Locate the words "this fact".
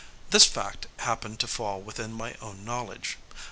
0.31-0.87